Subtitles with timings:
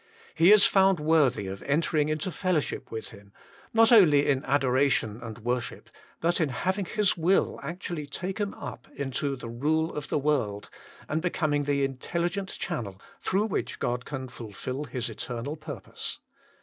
[0.33, 3.33] He is found worthy of entering into fellowship with Him,
[3.71, 9.35] not only in adoration and worship, but in having his will actually taken up into
[9.35, 10.71] the rule of the world,
[11.07, 16.17] and becoming the intelligent channel through which God can fulfil His eternal purpose.